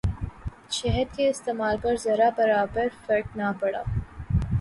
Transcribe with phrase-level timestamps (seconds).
[0.69, 3.83] شہد کے استعمال پر ذرہ برابر فرق نہ پڑا۔